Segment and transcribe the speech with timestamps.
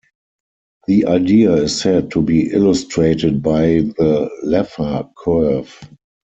[0.87, 3.63] The idea is said to be illustrated by
[3.99, 5.79] the Laffer curve.